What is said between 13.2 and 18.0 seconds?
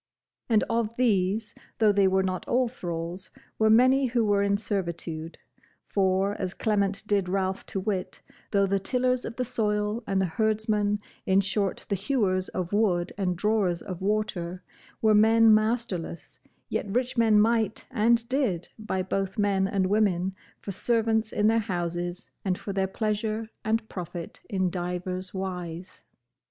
drawers of water, were men masterless, yet rich men might